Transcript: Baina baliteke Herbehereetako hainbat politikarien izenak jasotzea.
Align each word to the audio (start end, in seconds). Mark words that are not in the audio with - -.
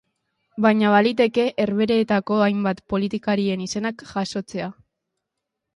Baina 0.65 0.93
baliteke 0.95 1.45
Herbehereetako 1.65 2.41
hainbat 2.47 2.83
politikarien 2.95 3.69
izenak 3.69 4.07
jasotzea. 4.15 4.77